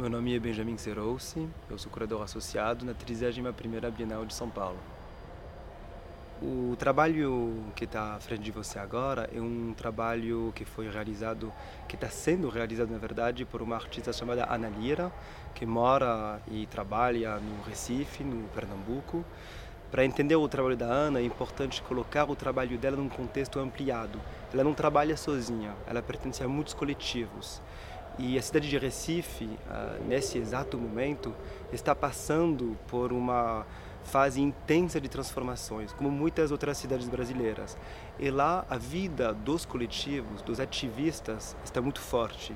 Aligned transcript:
Meu 0.00 0.08
nome 0.08 0.34
é 0.34 0.38
Benjamin 0.38 0.78
Serossi, 0.78 1.46
eu 1.68 1.76
sou 1.76 1.92
curador 1.92 2.22
associado 2.22 2.86
na 2.86 2.94
31ª 2.94 3.90
Bienal 3.90 4.24
de 4.24 4.32
São 4.32 4.48
Paulo. 4.48 4.78
O 6.40 6.74
trabalho 6.78 7.66
que 7.76 7.84
está 7.84 8.14
à 8.14 8.18
frente 8.18 8.40
de 8.44 8.50
você 8.50 8.78
agora 8.78 9.28
é 9.30 9.38
um 9.38 9.74
trabalho 9.76 10.54
que 10.54 10.64
foi 10.64 10.88
realizado, 10.88 11.52
que 11.86 11.96
está 11.96 12.08
sendo 12.08 12.48
realizado 12.48 12.88
na 12.88 12.96
verdade 12.96 13.44
por 13.44 13.60
uma 13.60 13.76
artista 13.76 14.10
chamada 14.10 14.50
Ana 14.50 14.70
Lira, 14.70 15.12
que 15.54 15.66
mora 15.66 16.40
e 16.50 16.64
trabalha 16.64 17.36
no 17.36 17.62
Recife, 17.64 18.24
no 18.24 18.48
Pernambuco. 18.54 19.22
Para 19.90 20.02
entender 20.02 20.34
o 20.34 20.48
trabalho 20.48 20.78
da 20.78 20.86
Ana 20.86 21.18
é 21.18 21.24
importante 21.24 21.82
colocar 21.82 22.24
o 22.30 22.34
trabalho 22.34 22.78
dela 22.78 22.96
num 22.96 23.10
contexto 23.10 23.58
ampliado. 23.58 24.18
Ela 24.50 24.64
não 24.64 24.72
trabalha 24.72 25.14
sozinha, 25.14 25.74
ela 25.86 26.00
pertence 26.00 26.42
a 26.42 26.48
muitos 26.48 26.72
coletivos. 26.72 27.60
E 28.22 28.38
a 28.38 28.42
cidade 28.42 28.68
de 28.68 28.76
Recife, 28.76 29.48
ah, 29.66 29.96
nesse 30.06 30.36
exato 30.36 30.76
momento, 30.76 31.34
está 31.72 31.94
passando 31.94 32.76
por 32.86 33.14
uma 33.14 33.64
fase 34.04 34.42
intensa 34.42 35.00
de 35.00 35.08
transformações, 35.08 35.90
como 35.94 36.10
muitas 36.10 36.50
outras 36.50 36.76
cidades 36.76 37.08
brasileiras. 37.08 37.78
E 38.18 38.30
lá 38.30 38.66
a 38.68 38.76
vida 38.76 39.32
dos 39.32 39.64
coletivos, 39.64 40.42
dos 40.42 40.60
ativistas, 40.60 41.56
está 41.64 41.80
muito 41.80 41.98
forte. 41.98 42.54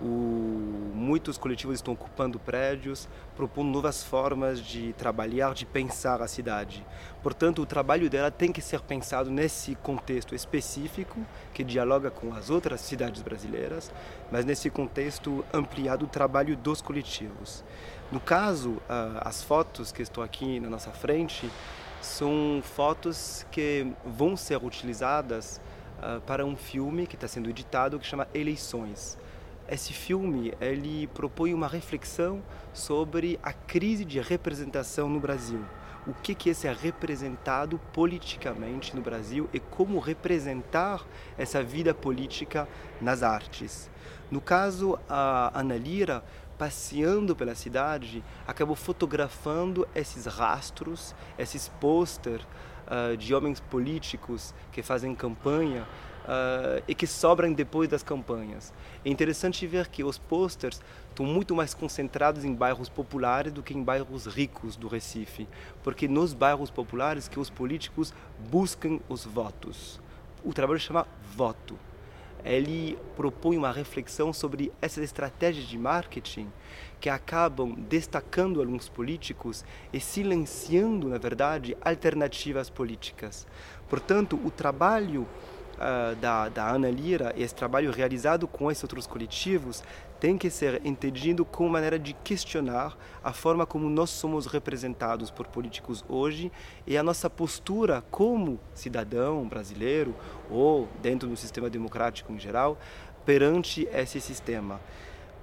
O, 0.00 0.90
muitos 0.92 1.38
coletivos 1.38 1.76
estão 1.76 1.94
ocupando 1.94 2.38
prédios, 2.38 3.08
propondo 3.36 3.70
novas 3.70 4.02
formas 4.02 4.60
de 4.60 4.92
trabalhar, 4.94 5.54
de 5.54 5.64
pensar 5.64 6.20
a 6.20 6.26
cidade. 6.26 6.84
Portanto, 7.22 7.62
o 7.62 7.66
trabalho 7.66 8.10
dela 8.10 8.30
tem 8.30 8.50
que 8.50 8.60
ser 8.60 8.80
pensado 8.80 9.30
nesse 9.30 9.76
contexto 9.76 10.34
específico, 10.34 11.20
que 11.52 11.62
dialoga 11.62 12.10
com 12.10 12.34
as 12.34 12.50
outras 12.50 12.80
cidades 12.80 13.22
brasileiras, 13.22 13.92
mas 14.32 14.44
nesse 14.44 14.68
contexto 14.68 15.44
ampliado, 15.52 16.06
o 16.06 16.08
trabalho 16.08 16.56
dos 16.56 16.82
coletivos. 16.82 17.62
No 18.10 18.18
caso, 18.18 18.82
as 19.20 19.42
fotos 19.42 19.92
que 19.92 20.02
estão 20.02 20.24
aqui 20.24 20.58
na 20.58 20.68
nossa 20.68 20.90
frente 20.90 21.48
são 22.00 22.60
fotos 22.62 23.46
que 23.50 23.92
vão 24.04 24.36
ser 24.36 24.62
utilizadas 24.62 25.60
para 26.26 26.44
um 26.44 26.56
filme 26.56 27.06
que 27.06 27.14
está 27.14 27.28
sendo 27.28 27.48
editado 27.48 27.98
que 27.98 28.06
chama 28.06 28.28
Eleições 28.34 29.16
esse 29.68 29.92
filme 29.92 30.52
ele 30.60 31.06
propõe 31.08 31.54
uma 31.54 31.68
reflexão 31.68 32.42
sobre 32.72 33.38
a 33.42 33.52
crise 33.52 34.04
de 34.04 34.20
representação 34.20 35.08
no 35.08 35.20
Brasil. 35.20 35.60
O 36.06 36.12
que 36.12 36.34
que 36.34 36.50
é 36.50 36.54
ser 36.54 36.74
representado 36.74 37.80
politicamente 37.92 38.94
no 38.94 39.00
Brasil 39.00 39.48
e 39.54 39.58
como 39.58 39.98
representar 39.98 41.02
essa 41.38 41.62
vida 41.62 41.94
política 41.94 42.68
nas 43.00 43.22
artes. 43.22 43.88
No 44.30 44.40
caso, 44.40 44.98
a 45.08 45.58
Ana 45.58 45.76
Lira, 45.76 46.22
passeando 46.58 47.34
pela 47.34 47.54
cidade, 47.54 48.22
acabou 48.46 48.76
fotografando 48.76 49.86
esses 49.94 50.26
rastros, 50.26 51.14
esses 51.38 51.68
pôster 51.80 52.40
uh, 52.86 53.16
de 53.16 53.34
homens 53.34 53.60
políticos 53.60 54.54
que 54.72 54.82
fazem 54.82 55.14
campanha 55.14 55.86
uh, 56.24 56.82
e 56.86 56.94
que 56.94 57.06
sobram 57.06 57.52
depois 57.52 57.88
das 57.88 58.02
campanhas. 58.02 58.72
É 59.04 59.10
interessante 59.10 59.66
ver 59.66 59.88
que 59.88 60.02
os 60.04 60.18
posters 60.18 60.80
estão 61.08 61.24
muito 61.26 61.54
mais 61.54 61.74
concentrados 61.74 62.44
em 62.44 62.54
bairros 62.54 62.88
populares 62.88 63.52
do 63.52 63.62
que 63.62 63.74
em 63.74 63.82
bairros 63.82 64.26
ricos 64.26 64.76
do 64.76 64.88
Recife, 64.88 65.48
porque 65.82 66.08
nos 66.08 66.32
bairros 66.32 66.70
populares 66.70 67.28
que 67.28 67.38
os 67.38 67.50
políticos 67.50 68.12
buscam 68.50 69.00
os 69.08 69.24
votos. 69.24 70.00
O 70.44 70.52
trabalho 70.52 70.80
chama 70.80 71.06
voto. 71.34 71.78
Ele 72.44 72.98
propõe 73.16 73.56
uma 73.56 73.72
reflexão 73.72 74.32
sobre 74.32 74.70
essas 74.82 75.02
estratégias 75.02 75.66
de 75.66 75.78
marketing 75.78 76.52
que 77.00 77.08
acabam 77.08 77.74
destacando 77.88 78.60
alguns 78.60 78.88
políticos 78.88 79.64
e 79.92 80.00
silenciando, 80.00 81.08
na 81.08 81.18
verdade, 81.18 81.76
alternativas 81.80 82.68
políticas. 82.68 83.46
Portanto, 83.88 84.38
o 84.44 84.50
trabalho 84.50 85.26
uh, 85.74 86.16
da, 86.16 86.48
da 86.48 86.68
Ana 86.68 86.90
Lira, 86.90 87.34
esse 87.36 87.54
trabalho 87.54 87.90
realizado 87.90 88.46
com 88.46 88.70
esses 88.70 88.82
outros 88.82 89.06
coletivos, 89.06 89.82
tem 90.18 90.38
que 90.38 90.48
ser 90.48 90.80
entendido 90.84 91.44
como 91.44 91.68
maneira 91.68 91.98
de 91.98 92.12
questionar 92.12 92.96
a 93.22 93.32
forma 93.32 93.66
como 93.66 93.90
nós 93.90 94.10
somos 94.10 94.46
representados 94.46 95.30
por 95.30 95.46
políticos 95.46 96.04
hoje 96.08 96.50
e 96.86 96.96
a 96.96 97.02
nossa 97.02 97.28
postura 97.28 98.02
como 98.10 98.58
cidadão 98.74 99.46
brasileiro 99.46 100.14
ou 100.50 100.88
dentro 101.02 101.28
do 101.28 101.36
sistema 101.36 101.68
democrático 101.68 102.32
em 102.32 102.38
geral 102.38 102.78
perante 103.24 103.88
esse 103.92 104.20
sistema. 104.20 104.80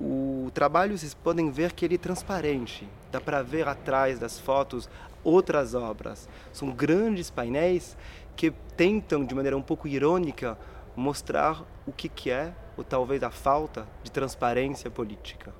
O 0.00 0.50
trabalho 0.52 0.96
vocês 0.96 1.14
podem 1.14 1.50
ver 1.50 1.72
que 1.72 1.84
ele 1.84 1.94
é 1.94 1.98
transparente, 1.98 2.86
dá 3.10 3.20
para 3.20 3.42
ver 3.42 3.66
atrás 3.66 4.18
das 4.18 4.38
fotos 4.38 4.88
outras 5.24 5.74
obras. 5.74 6.28
São 6.52 6.70
grandes 6.70 7.30
painéis 7.30 7.96
que 8.36 8.50
tentam, 8.76 9.24
de 9.24 9.34
maneira 9.34 9.56
um 9.56 9.62
pouco 9.62 9.88
irônica, 9.88 10.58
mostrar 10.94 11.62
o 11.86 11.92
que, 11.92 12.08
que 12.08 12.30
é, 12.30 12.54
ou 12.76 12.84
talvez 12.84 13.22
a 13.22 13.30
falta 13.30 13.86
de 14.02 14.10
transparência 14.10 14.90
política. 14.90 15.52